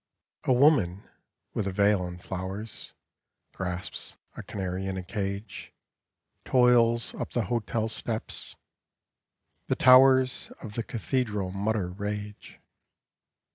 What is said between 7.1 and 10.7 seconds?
up the hotel steps. The towers